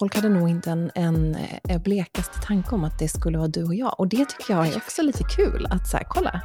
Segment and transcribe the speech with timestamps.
[0.00, 3.64] folk hade nog inte en, en, en blekaste tanke om att det skulle vara du
[3.64, 3.94] och jag.
[4.00, 5.66] Och det tycker jag är också lite kul.
[5.70, 6.40] Att så här, kolla,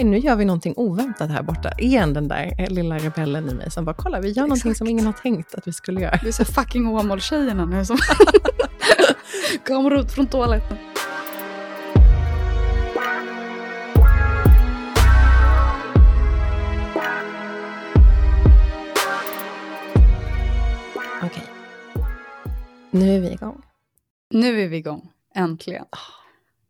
[0.00, 1.72] nu gör vi någonting oväntat här borta.
[1.78, 4.48] Igen den där lilla rebellen i mig som bara, kolla, vi gör Exakt.
[4.48, 6.18] någonting som ingen har tänkt att vi skulle göra.
[6.22, 7.98] Vi är så fucking Åmål-tjejerna nu som
[9.66, 10.76] kommer ut från toaletten.
[22.94, 23.62] Nu är vi igång.
[24.30, 25.84] Nu är vi igång, äntligen.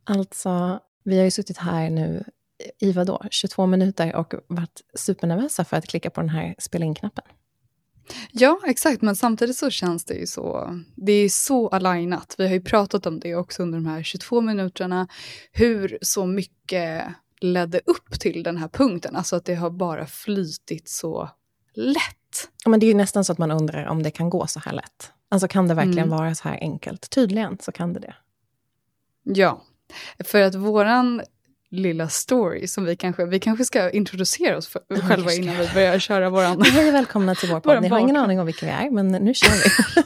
[0.04, 2.24] Alltså, vi har ju suttit här nu
[2.78, 7.24] i vadå, 22 minuter och varit supernervösa för att klicka på den här spela in-knappen.
[8.32, 12.34] Ja, exakt, men samtidigt så känns det ju så, det är så alignat.
[12.38, 15.08] Vi har ju pratat om det också under de här 22 minuterna,
[15.52, 17.04] hur så mycket
[17.40, 21.30] ledde upp till den här punkten, alltså att det har bara flytit så
[21.74, 22.50] lätt.
[22.66, 24.72] Men det är ju nästan så att man undrar om det kan gå så här
[24.72, 25.12] lätt.
[25.34, 26.18] Alltså kan det verkligen mm.
[26.18, 27.10] vara så här enkelt?
[27.10, 28.14] Tydligen så kan det det.
[29.22, 29.62] Ja,
[30.24, 31.22] för att våran
[31.70, 35.98] lilla story som vi kanske, vi kanske ska introducera oss för, själva innan vi börjar
[35.98, 36.62] köra våran...
[36.62, 37.82] Hej och välkomna till vår podd.
[37.82, 40.02] Ni har ingen aning om vilka vi är, men nu kör vi.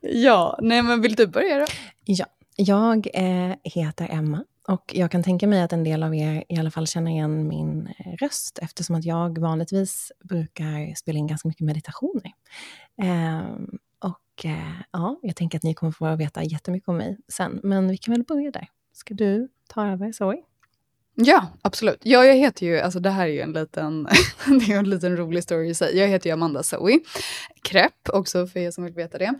[0.22, 1.66] ja, nej men vill du börja då?
[2.04, 6.44] Ja, jag eh, heter Emma och jag kan tänka mig att en del av er
[6.48, 11.26] i alla fall känner igen min eh, röst eftersom att jag vanligtvis brukar spela in
[11.26, 12.32] ganska mycket meditationer.
[13.02, 13.42] Eh,
[13.98, 17.88] och eh, ja, jag tänker att ni kommer få veta jättemycket om mig sen, men
[17.88, 18.68] vi kan väl börja där.
[18.92, 20.42] Ska du ta över, Zoe?
[21.14, 22.00] Ja, absolut.
[22.02, 24.08] Ja, jag heter ju, alltså det här är ju en liten,
[24.46, 25.98] det är en liten rolig story i sig.
[25.98, 27.00] Jag heter ju Amanda Zoe
[27.62, 29.34] Krepp, också för er som vill veta det.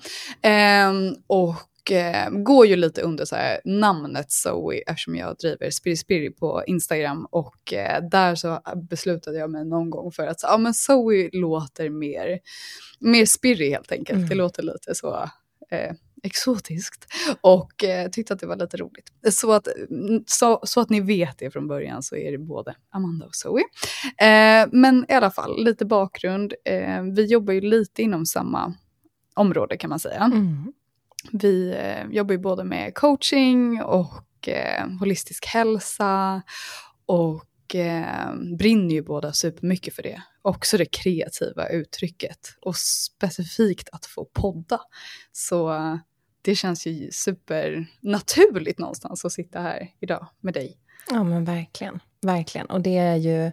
[0.49, 0.93] Eh,
[1.27, 5.97] och och eh, går ju lite under så här, namnet Zoe eftersom jag driver Spiri
[5.97, 8.61] Spiri på Instagram och eh, där så
[8.91, 12.39] beslutade jag mig någon gång för att ja, men Zoe låter mer,
[13.01, 14.17] mer spirrig helt enkelt.
[14.17, 14.29] Mm.
[14.29, 15.31] Det låter lite så
[15.71, 15.93] eh,
[16.23, 17.07] exotiskt
[17.41, 19.13] och eh, tyckte att det var lite roligt.
[19.31, 19.69] Så att,
[20.27, 23.63] så, så, att ni vet det från början så är det både Amanda och Zoe.
[24.19, 26.55] Eh, men i alla fall, lite bakgrund.
[26.65, 28.75] Eh, vi jobbar ju lite inom samma
[29.35, 30.21] område kan man säga.
[30.21, 30.73] Mm.
[31.33, 36.43] Vi eh, jobbar ju både med coaching och eh, holistisk hälsa
[37.07, 40.23] och eh, brinner ju båda supermycket för det.
[40.43, 44.81] Också det kreativa uttrycket och specifikt att få podda.
[45.33, 45.97] Så eh,
[46.43, 50.79] det känns ju supernaturligt någonstans att sitta här idag med dig.
[51.11, 52.67] Ja men verkligen, verkligen.
[52.67, 53.53] Och det är ju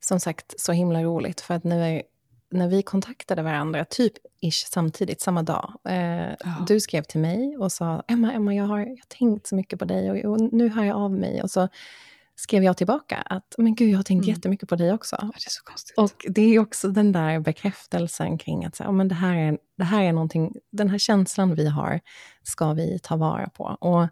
[0.00, 2.02] som sagt så himla roligt för att nu är
[2.50, 5.74] när vi kontaktade varandra, typ ish samtidigt, samma dag.
[5.88, 6.64] Eh, ja.
[6.66, 9.78] Du skrev till mig och sa, Emma, Emma, jag har, jag har tänkt så mycket
[9.78, 11.42] på dig och, och, nu hör jag av mig.
[11.42, 11.68] Och så
[12.36, 14.34] skrev jag tillbaka att, men gud, jag har tänkt mm.
[14.34, 15.16] jättemycket på dig också.
[15.20, 15.98] Ja, det är så konstigt.
[15.98, 19.58] Och det är också den där bekräftelsen kring att, så, oh, men det, här är,
[19.78, 22.00] det här är någonting, den här känslan vi har,
[22.42, 23.64] ska vi ta vara på.
[23.64, 24.08] Och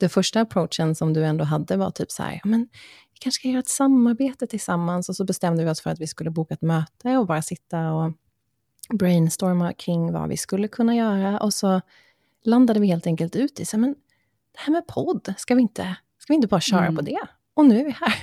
[0.00, 2.68] den första approachen som du ändå hade var typ så här, men
[3.20, 5.08] kanske ska göra ett samarbete tillsammans.
[5.08, 7.92] Och så bestämde vi oss för att vi skulle boka ett möte och bara sitta
[7.92, 8.12] och
[8.94, 11.38] brainstorma kring vad vi skulle kunna göra.
[11.40, 11.80] Och så
[12.44, 13.94] landade vi helt enkelt ut i, så, men
[14.52, 16.96] det här med podd, ska vi inte, ska vi inte bara köra mm.
[16.96, 17.20] på det?
[17.54, 18.14] Och nu är vi här.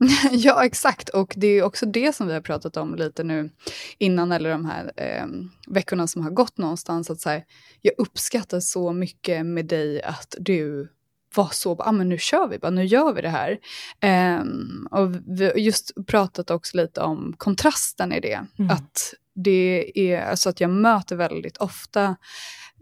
[0.32, 1.08] ja, exakt.
[1.08, 3.50] Och det är också det som vi har pratat om lite nu
[3.98, 5.26] innan, eller de här eh,
[5.66, 7.10] veckorna som har gått någonstans.
[7.10, 7.44] Att så här,
[7.80, 10.88] jag uppskattar så mycket med dig att du
[11.34, 13.58] var så, ja ah, men nu kör vi bara, nu gör vi det här.
[14.40, 18.46] Um, och vi har just pratat också lite om kontrasten i det.
[18.58, 18.70] Mm.
[18.70, 22.16] Att det är, alltså att jag möter väldigt ofta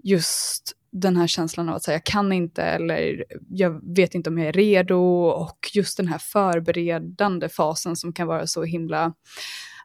[0.02, 4.38] just den här känslan av att säga jag kan inte eller jag vet inte om
[4.38, 4.96] jag är redo
[5.28, 9.12] och just den här förberedande fasen som kan vara så himla,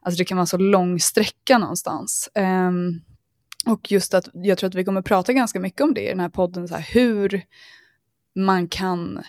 [0.01, 2.29] alltså det kan vara så lång sträcka någonstans.
[2.35, 3.01] Um,
[3.65, 6.19] och just att jag tror att vi kommer prata ganska mycket om det i den
[6.19, 7.43] här podden, så här, hur
[8.35, 9.23] man kan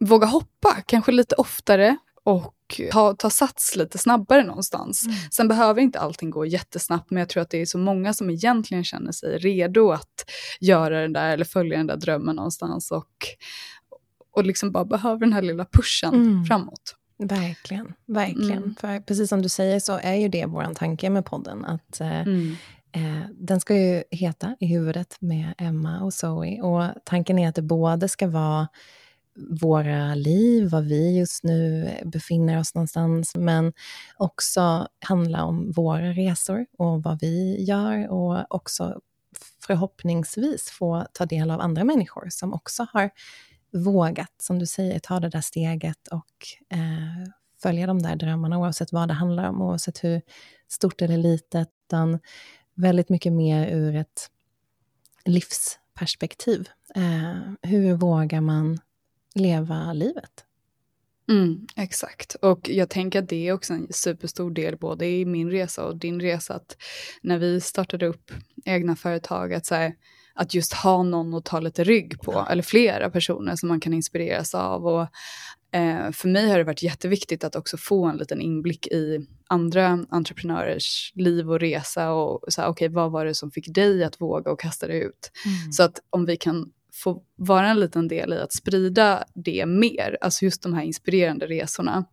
[0.00, 5.06] våga hoppa, kanske lite oftare och ta, ta sats lite snabbare någonstans.
[5.06, 5.16] Mm.
[5.30, 8.30] Sen behöver inte allting gå jättesnabbt, men jag tror att det är så många som
[8.30, 10.30] egentligen känner sig redo att
[10.60, 13.26] göra den där eller följa den där drömmen någonstans och,
[14.30, 16.44] och liksom bara behöver den här lilla pushen mm.
[16.44, 16.96] framåt.
[17.18, 18.62] Verkligen, verkligen.
[18.62, 18.74] Mm.
[18.80, 22.20] För precis som du säger så är ju det vår tanke med podden, att eh,
[22.20, 22.56] mm.
[22.96, 26.62] Eh, den ska ju heta I huvudet med Emma och Zoe.
[26.62, 28.68] Och tanken är att det både ska vara
[29.62, 33.72] våra liv, var vi just nu befinner oss någonstans, men
[34.16, 39.00] också handla om våra resor och vad vi gör och också
[39.66, 43.10] förhoppningsvis få ta del av andra människor som också har
[43.72, 47.30] vågat, som du säger, ta det där steget och eh,
[47.62, 50.22] följa de där drömmarna, oavsett vad det handlar om, oavsett hur
[50.68, 51.68] stort eller litet.
[51.88, 52.18] Utan
[52.76, 54.30] väldigt mycket mer ur ett
[55.24, 56.68] livsperspektiv.
[56.94, 58.78] Eh, hur vågar man
[59.34, 60.44] leva livet?
[61.28, 65.50] Mm, exakt, och jag tänker att det är också en superstor del både i min
[65.50, 66.76] resa och din resa, att
[67.22, 68.32] när vi startade upp
[68.64, 69.94] egna företag, att, så här,
[70.36, 73.94] att just ha någon att ta lite rygg på, eller flera personer som man kan
[73.94, 74.86] inspireras av.
[74.86, 75.06] Och,
[75.78, 80.06] eh, för mig har det varit jätteviktigt att också få en liten inblick i andra
[80.10, 84.20] entreprenörers liv och resa och så här, okay, vad var det som fick dig att
[84.20, 85.30] våga och kasta dig ut?
[85.44, 85.72] Mm.
[85.72, 90.18] Så att om vi kan få vara en liten del i att sprida det mer,
[90.20, 92.04] alltså just de här inspirerande resorna.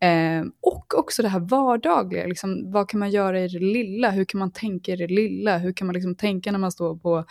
[0.00, 4.10] Eh, och också det här vardagliga, liksom, vad kan man göra i det lilla?
[4.10, 5.58] Hur kan man tänka i det lilla?
[5.58, 7.24] Hur kan man liksom tänka när man står på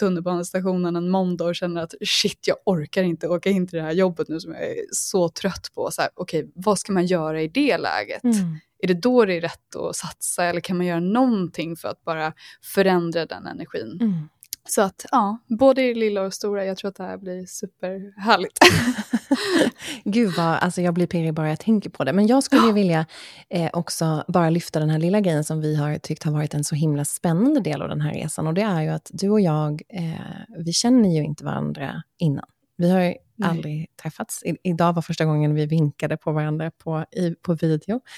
[0.00, 3.92] tunnelbanestationen en måndag och känner att shit, jag orkar inte åka in till det här
[3.92, 5.82] jobbet nu som jag är så trött på.
[5.82, 8.24] Okej, okay, vad ska man göra i det läget?
[8.24, 8.58] Mm.
[8.82, 12.04] Är det då det är rätt att satsa eller kan man göra någonting för att
[12.04, 13.98] bara förändra den energin?
[14.00, 14.28] Mm.
[14.70, 18.58] Så att ja, både i lilla och stora, jag tror att det här blir superhärligt.
[20.04, 22.12] Gud vad, alltså jag blir pirrig bara jag tänker på det.
[22.12, 22.72] Men jag skulle ja.
[22.72, 23.06] vilja
[23.48, 26.64] eh, också bara lyfta den här lilla grejen som vi har tyckt har varit en
[26.64, 28.46] så himla spännande del av den här resan.
[28.46, 32.46] Och det är ju att du och jag, eh, vi känner ju inte varandra innan.
[32.76, 33.50] Vi har ju Nej.
[33.50, 34.42] aldrig träffats.
[34.42, 38.00] I, idag var första gången vi vinkade på varandra på, i, på video.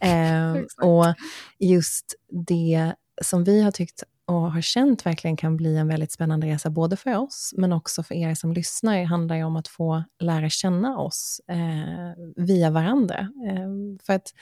[0.00, 0.52] Eh,
[0.82, 1.14] och
[1.58, 2.14] just
[2.46, 6.70] det som vi har tyckt och har känt verkligen kan bli en väldigt spännande resa,
[6.70, 10.50] både för oss, men också för er som lyssnar, handlar ju om att få lära
[10.50, 13.18] känna oss eh, via varandra.
[13.18, 13.68] Eh,
[14.06, 14.34] för att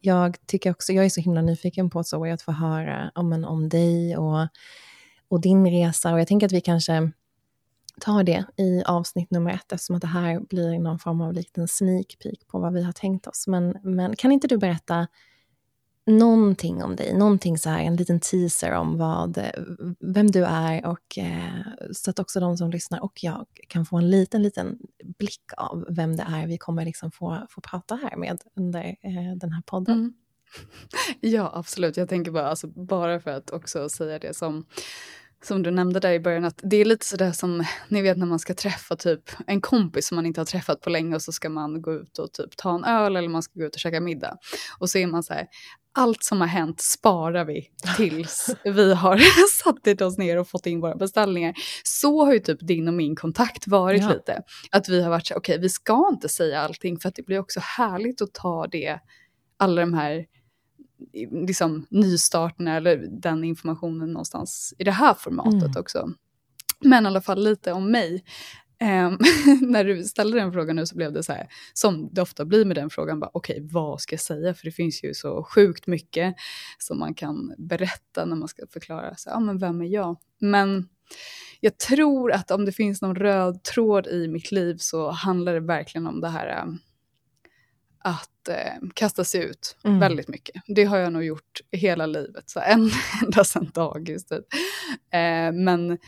[0.00, 3.44] jag tycker också, jag är så himla nyfiken på så att få höra om, en,
[3.44, 4.48] om dig och,
[5.28, 7.10] och din resa, och jag tänker att vi kanske
[8.00, 11.68] tar det i avsnitt nummer ett, eftersom att det här blir någon form av liten
[11.68, 13.46] sneak peek på vad vi har tänkt oss.
[13.46, 15.06] Men, men kan inte du berätta
[16.06, 19.38] någonting om dig, någonting så här, en liten teaser om vad,
[20.00, 21.62] vem du är och eh,
[21.92, 24.78] så att också de som lyssnar och jag kan få en liten, liten
[25.18, 29.36] blick av vem det är vi kommer liksom få, få prata här med under eh,
[29.36, 29.98] den här podden.
[29.98, 30.14] Mm.
[31.20, 31.96] Ja, absolut.
[31.96, 34.66] Jag tänker bara, alltså, bara för att också säga det som
[35.46, 38.26] som du nämnde där i början, att det är lite sådär som, ni vet när
[38.26, 41.32] man ska träffa typ en kompis som man inte har träffat på länge och så
[41.32, 43.80] ska man gå ut och typ ta en öl eller man ska gå ut och
[43.80, 44.36] käka middag.
[44.78, 45.46] Och så är man så här,
[45.94, 49.16] allt som har hänt sparar vi tills vi har
[49.64, 51.54] satt oss ner och fått in våra beställningar.
[51.82, 54.12] Så har ju typ din och min kontakt varit ja.
[54.12, 54.42] lite.
[54.70, 57.26] Att vi har varit så okej okay, vi ska inte säga allting för att det
[57.26, 58.98] blir också härligt att ta det,
[59.56, 60.26] alla de här
[61.46, 65.76] liksom, nystarterna eller den informationen någonstans i det här formatet mm.
[65.76, 66.10] också.
[66.80, 68.24] Men i alla fall lite om mig.
[68.80, 69.18] Um,
[69.70, 72.64] när du ställde den frågan nu så blev det så här, som det ofta blir
[72.64, 74.54] med den frågan, okej okay, vad ska jag säga?
[74.54, 76.34] För det finns ju så sjukt mycket
[76.78, 80.16] som man kan berätta när man ska förklara, så, ja men vem är jag?
[80.40, 80.88] Men
[81.60, 85.60] jag tror att om det finns någon röd tråd i mitt liv så handlar det
[85.60, 86.78] verkligen om det här um,
[88.04, 89.98] att eh, kasta sig ut mm.
[89.98, 90.62] väldigt mycket.
[90.66, 92.90] Det har jag nog gjort hela livet, så en,
[93.22, 94.26] ända sedan dagis.
[94.26, 94.44] Typ.
[95.12, 95.98] Eh, men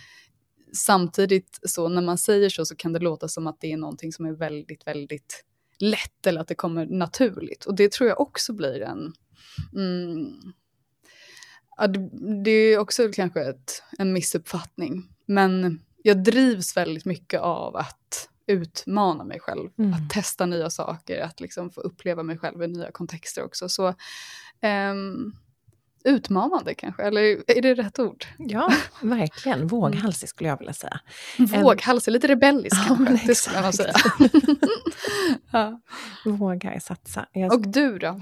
[0.73, 4.12] samtidigt så när man säger så så kan det låta som att det är någonting
[4.12, 5.44] som är väldigt, väldigt
[5.78, 7.64] lätt eller att det kommer naturligt.
[7.64, 9.12] Och det tror jag också blir en...
[9.75, 10.32] Mm,
[12.44, 15.08] det, är också kanske ett, en missuppfattning.
[15.26, 19.92] Men jag drivs väldigt mycket av att utmana mig själv, mm.
[19.92, 23.68] att testa nya saker, att liksom få uppleva mig själv i nya kontexter också.
[23.68, 23.94] Så
[24.62, 25.37] um,
[26.05, 28.25] utmanande kanske, eller är det rätt ord?
[28.38, 28.73] Ja,
[29.03, 29.67] verkligen.
[29.67, 31.00] Våghalsig skulle jag vilja säga.
[31.38, 33.93] Våghalsig, lite rebellisk ja, kanske, det skulle man säga.
[35.53, 35.81] ja.
[36.25, 37.26] Vågar satsa.
[37.33, 37.53] Jag...
[37.53, 38.21] Och du då?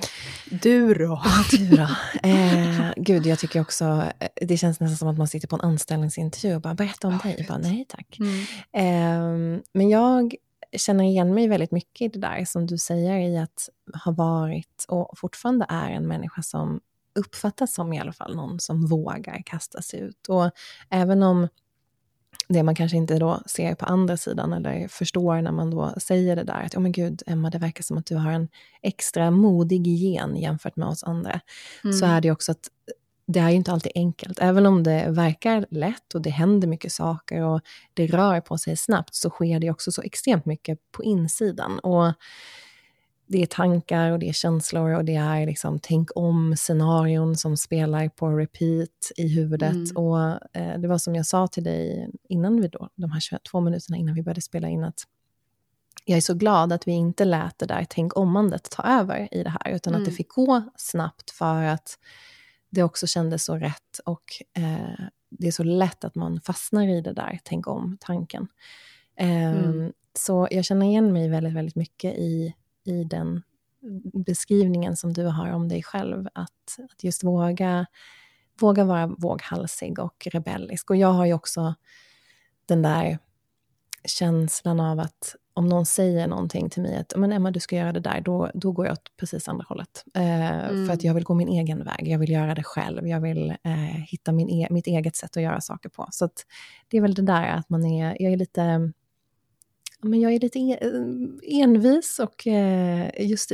[0.51, 1.23] Du då?
[1.25, 1.89] Ja, du då?
[2.29, 3.85] Eh, gud, jag tycker också,
[4.19, 7.15] eh, det känns nästan som att man sitter på en anställningsintervju och bara berätta om
[7.15, 7.47] oh, dig.
[7.49, 8.19] Bara, Nej tack.
[8.21, 8.41] Mm.
[8.73, 10.35] Eh, men jag
[10.77, 13.69] känner igen mig väldigt mycket i det där som du säger i att
[14.05, 16.81] ha varit och fortfarande är en människa som
[17.15, 20.29] uppfattas som i alla fall någon som vågar kasta sig ut.
[20.29, 20.51] Och
[20.91, 21.49] även om
[22.49, 26.37] det man kanske inte då ser på andra sidan eller förstår när man då säger
[26.37, 28.49] det där att, oh men gud Emma, det verkar som att du har en
[28.83, 31.41] extra modig gen jämfört med oss andra.
[31.85, 31.97] Mm.
[31.97, 32.69] Så är det också att
[33.27, 34.39] det är ju inte alltid enkelt.
[34.41, 37.61] Även om det verkar lätt och det händer mycket saker och
[37.95, 41.79] det rör på sig snabbt så sker det också så extremt mycket på insidan.
[41.79, 42.13] Och
[43.27, 48.09] det är tankar och det är känslor och det är liksom tänk om-scenarion som spelar
[48.09, 49.73] på repeat i huvudet.
[49.73, 49.97] Mm.
[49.97, 50.21] Och
[50.57, 53.97] eh, det var som jag sa till dig innan vi då, de här 22 minuterna
[53.97, 55.03] innan vi började spela in, att
[56.05, 59.43] jag är så glad att vi inte lät det där tänk omandet ta över i
[59.43, 60.03] det här, utan mm.
[60.03, 60.17] att det mm.
[60.17, 61.99] fick gå snabbt för att
[62.71, 64.25] det också kändes så rätt och
[64.57, 68.49] eh, det är så lätt att man fastnar i det där, tänk om-tanken.
[69.17, 69.93] Eh, mm.
[70.19, 72.55] Så jag känner igen mig väldigt, väldigt mycket i,
[72.85, 73.43] i den
[74.27, 77.87] beskrivningen som du har om dig själv, att, att just våga,
[78.61, 80.91] våga vara våghalsig och rebellisk.
[80.91, 81.75] Och jag har ju också
[82.67, 83.19] den där
[84.05, 87.93] känslan av att om någon säger någonting till mig, att men Emma du ska göra
[87.93, 90.05] det där, då, då går jag åt precis andra hållet.
[90.15, 90.87] Eh, mm.
[90.87, 93.51] För att jag vill gå min egen väg, jag vill göra det själv, jag vill
[93.51, 93.75] eh,
[94.09, 96.09] hitta min e mitt eget sätt att göra saker på.
[96.11, 96.29] Så
[96.89, 98.93] det är väl det där att man är, jag är lite,
[100.05, 100.59] men jag är lite
[101.43, 103.53] envis och eh, just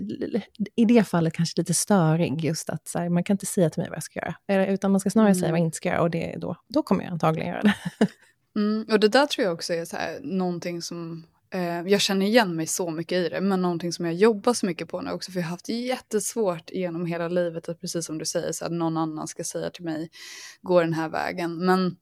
[0.77, 2.45] i det fallet kanske lite störig.
[2.45, 5.01] Just att här, man kan inte säga till mig vad jag ska göra, utan man
[5.01, 5.41] ska snarare mm.
[5.41, 7.75] säga vad jag inte ska göra och det, då, då kommer jag antagligen göra det.
[8.57, 12.27] Mm, och det där tror jag också är så här, någonting som eh, jag känner
[12.27, 15.11] igen mig så mycket i det, men någonting som jag jobbar så mycket på nu
[15.11, 18.65] också, för jag har haft jättesvårt genom hela livet att precis som du säger, så
[18.65, 20.11] att någon annan ska säga till mig,
[20.63, 21.65] gå den här vägen.
[21.65, 21.97] Men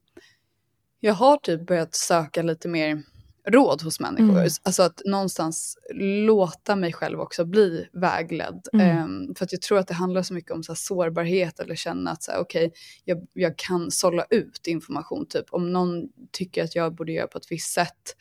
[0.99, 3.03] jag har typ börjat söka lite mer
[3.49, 4.37] råd hos människor.
[4.37, 4.49] Mm.
[4.63, 5.77] Alltså att någonstans
[6.25, 8.67] låta mig själv också bli vägledd.
[8.73, 9.03] Mm.
[9.03, 12.11] Um, för att jag tror att det handlar så mycket om så sårbarhet eller känna
[12.11, 12.71] att så här, okay,
[13.05, 15.25] jag, jag kan sålla ut information.
[15.25, 18.15] Typ om någon tycker att jag borde göra på ett visst sätt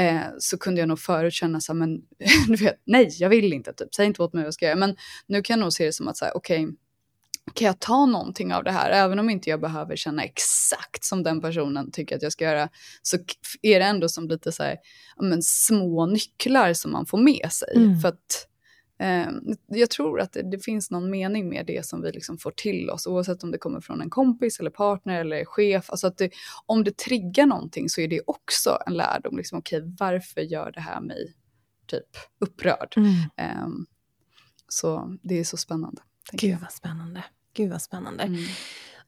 [0.00, 2.02] uh, så kunde jag nog förut känna så här, men
[2.48, 3.94] du vet, nej jag vill inte, typ.
[3.94, 4.76] säg inte åt mig vad jag ska göra.
[4.76, 4.96] Men
[5.26, 6.76] nu kan jag nog se det som att så okej, okay,
[7.54, 8.90] kan jag ta någonting av det här?
[8.90, 12.68] Även om inte jag behöver känna exakt som den personen tycker att jag ska göra,
[13.02, 13.16] så
[13.62, 14.76] är det ändå som lite så här,
[15.20, 17.76] men, små nycklar som man får med sig.
[17.76, 18.00] Mm.
[18.00, 18.48] För att
[19.00, 19.28] eh,
[19.66, 22.90] jag tror att det, det, finns någon mening med det som vi liksom får till
[22.90, 25.90] oss, oavsett om det kommer från en kompis eller partner eller chef.
[25.90, 26.30] Alltså att det,
[26.66, 30.72] om det triggar någonting så är det också en lärdom, liksom, okej, okay, varför gör
[30.72, 31.34] det här mig
[31.86, 32.08] typ
[32.40, 32.94] upprörd?
[32.96, 33.12] Mm.
[33.36, 33.68] Eh,
[34.68, 36.02] så det är så spännande.
[36.32, 37.24] Gud vad spännande.
[37.56, 38.22] Gud vad spännande.
[38.22, 38.44] Mm.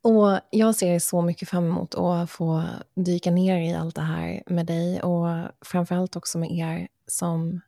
[0.02, 2.64] Och jag ser så mycket fram emot att få
[2.94, 5.28] dyka ner i allt det här med dig och
[5.60, 7.60] framförallt också med er som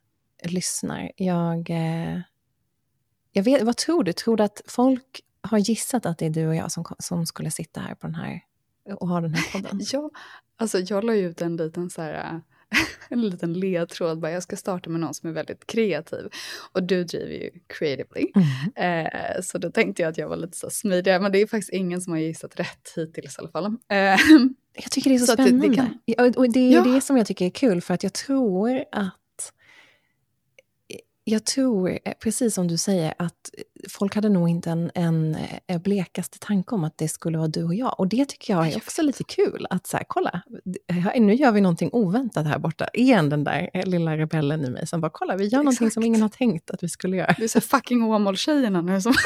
[0.43, 1.11] lyssnar.
[1.15, 2.19] Jag, eh,
[3.31, 4.13] jag vet, vad tror du?
[4.13, 7.51] Tror du att folk har gissat att det är du och jag som, som skulle
[7.51, 8.41] sitta här på den här
[8.99, 9.81] och ha den här podden?
[9.91, 10.09] ja,
[10.57, 12.41] alltså jag la ut en liten så här
[13.09, 14.19] en liten ledtråd.
[14.19, 16.29] Bara, jag ska starta med någon som är väldigt kreativ.
[16.71, 18.31] Och du driver ju creatively.
[18.75, 19.05] Mm.
[19.05, 21.21] Eh, så då tänkte jag att jag var lite så smidig.
[21.21, 23.65] Men det är faktiskt ingen som har gissat rätt hittills i alla fall.
[23.65, 24.17] Eh,
[24.73, 25.67] jag tycker det är så, så spännande.
[25.67, 26.33] Det, kan...
[26.35, 26.81] Och det är ja.
[26.83, 27.81] det som jag tycker är kul.
[27.81, 29.17] För att jag tror att
[31.23, 33.49] jag tror, eh, precis som du säger, att
[33.89, 35.35] folk hade nog inte en, en, en
[35.67, 37.99] eh, blekaste tanke om att det skulle vara du och jag.
[37.99, 39.67] Och det tycker jag är också lite kul.
[39.69, 40.41] Att så här, kolla,
[41.15, 42.87] nu gör vi någonting oväntat här borta.
[42.93, 45.63] Igen den där eh, lilla rebellen i mig som bara, kolla, vi gör Exakt.
[45.63, 47.35] någonting som ingen har tänkt att vi skulle göra.
[47.37, 49.13] Det är så fucking Åmål-tjejerna nu som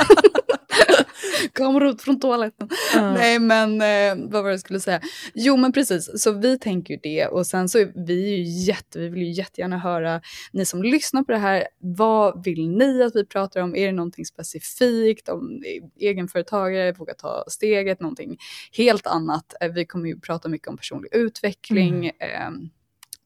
[1.53, 2.69] kommer ut från toaletten.
[2.95, 3.13] Uh.
[3.13, 5.01] Nej men eh, vad var det jag skulle säga?
[5.33, 8.99] Jo men precis, så vi tänker ju det och sen så är vi ju jätte,
[8.99, 10.21] vi vill ju jättegärna höra
[10.51, 13.75] ni som lyssnar på det här, vad vill ni att vi pratar om?
[13.75, 15.63] Är det någonting specifikt om
[15.99, 18.37] egenföretagare, våga ta steget, någonting
[18.71, 19.53] helt annat?
[19.61, 22.11] Eh, vi kommer ju prata mycket om personlig utveckling.
[22.19, 22.63] Mm.
[22.63, 22.69] Eh,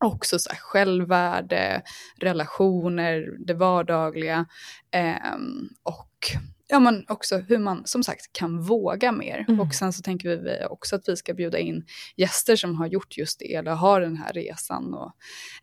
[0.06, 1.82] också så här självvärde,
[2.20, 4.46] relationer, det vardagliga
[4.92, 5.36] eh,
[5.84, 9.46] och ja, men också hur man som sagt kan våga mer.
[9.48, 9.60] Mm.
[9.60, 11.86] Och sen så tänker vi också att vi ska bjuda in
[12.16, 15.12] gäster som har gjort just det eller har den här resan och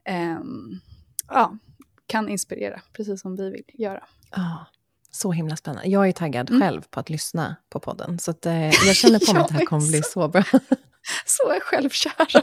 [0.05, 0.41] eh,
[1.29, 1.59] ja,
[2.07, 4.05] kan inspirera precis som vi vill göra.
[4.31, 4.67] Ja,
[5.17, 5.89] så himla spännande.
[5.89, 6.63] Jag är taggad mm.
[6.63, 9.55] själv på att lyssna på podden så att, eh, jag känner på mig att det
[9.55, 10.45] här kommer bli så bra.
[11.25, 12.43] så är självkära.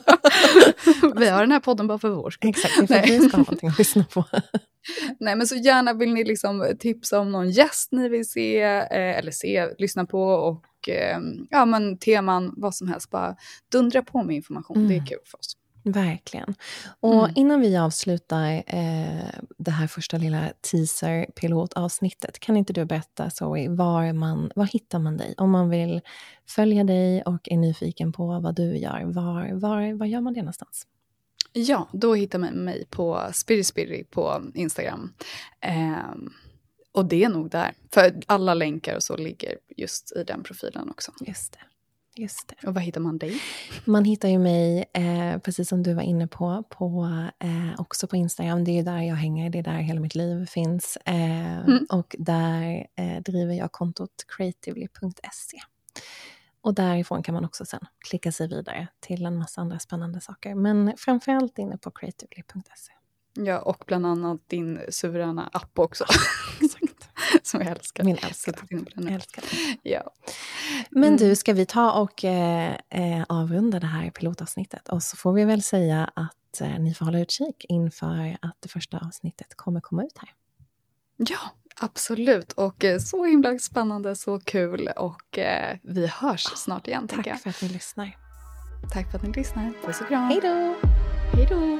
[1.19, 2.49] vi har den här podden bara för vår skull.
[2.49, 4.25] Exakt, för att vi ska ha någonting att lyssna på.
[5.19, 9.17] Nej men så gärna vill ni liksom tipsa om någon gäst ni vill se, eh,
[9.17, 13.35] eller se, lyssna på och eh, ja men teman, vad som helst, bara
[13.71, 14.87] dundra på med information, mm.
[14.87, 15.07] det är mm.
[15.07, 15.57] kul för oss.
[15.83, 16.55] Verkligen.
[16.99, 17.31] Och mm.
[17.35, 24.13] innan vi avslutar eh, det här första lilla teaser-pilotavsnittet, kan inte du berätta Zoe, var,
[24.13, 25.35] man, var hittar man dig?
[25.37, 26.01] Om man vill
[26.47, 30.41] följa dig och är nyfiken på vad du gör, var, var, var gör man det
[30.41, 30.87] någonstans?
[31.53, 35.13] Ja, då hittar man mig på Spirispiri på Instagram.
[35.61, 36.15] Eh,
[36.91, 37.73] och det är nog där.
[37.93, 41.11] För alla länkar och så ligger just i den profilen också.
[41.19, 41.59] Just det.
[42.15, 42.67] Just det.
[42.67, 43.41] Och var hittar man dig?
[43.85, 47.07] Man hittar ju mig, eh, precis som du var inne på, på
[47.39, 48.63] eh, också på Instagram.
[48.63, 50.97] Det är där jag hänger, det är där hela mitt liv finns.
[51.05, 51.85] Eh, mm.
[51.89, 55.57] Och där eh, driver jag kontot creatively.se.
[56.61, 60.55] Och därifrån kan man också sen klicka sig vidare till en massa andra spännande saker.
[60.55, 62.93] Men framförallt inne på creatively.se.
[63.33, 66.05] Ja, och bland annat din suveräna app också.
[66.61, 66.92] Exakt.
[67.43, 68.03] som jag älskar.
[68.03, 68.57] Min älskade.
[69.09, 69.43] älskar.
[69.83, 70.13] Ja.
[70.89, 71.17] Men mm.
[71.17, 74.89] du, ska vi ta och eh, eh, avrunda det här pilotavsnittet?
[74.89, 78.69] Och så får vi väl säga att eh, ni får hålla utkik inför att det
[78.69, 80.29] första avsnittet kommer komma ut här.
[81.17, 81.39] Ja,
[81.79, 82.51] absolut.
[82.51, 84.89] Och eh, så himla spännande, så kul.
[84.97, 87.07] Och eh, vi hörs snart igen.
[87.07, 88.17] Tack för att ni lyssnar.
[88.93, 89.73] Tack för att ni lyssnar.
[89.85, 90.23] Puss och kram.
[90.23, 90.75] Hej då!
[91.33, 91.79] Hej då!